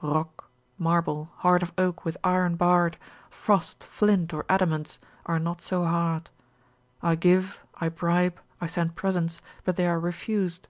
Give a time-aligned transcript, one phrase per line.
[0.00, 0.48] Rock,
[0.78, 2.96] marble, heart of oak with iron barr'd,
[3.28, 6.30] Frost, flint or adamants, are not so hard.
[7.02, 10.66] I give, I bribe, I send presents, but they are refused.